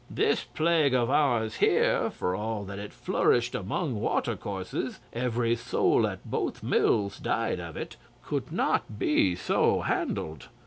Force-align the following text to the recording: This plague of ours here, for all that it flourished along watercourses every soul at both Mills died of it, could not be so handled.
This 0.09 0.43
plague 0.45 0.95
of 0.95 1.11
ours 1.11 1.57
here, 1.57 2.09
for 2.09 2.35
all 2.35 2.63
that 2.63 2.79
it 2.79 2.91
flourished 2.91 3.53
along 3.53 3.93
watercourses 4.01 4.99
every 5.13 5.55
soul 5.55 6.07
at 6.07 6.25
both 6.25 6.63
Mills 6.63 7.19
died 7.19 7.59
of 7.59 7.77
it, 7.77 7.97
could 8.23 8.51
not 8.51 8.97
be 8.97 9.35
so 9.35 9.81
handled. 9.81 10.47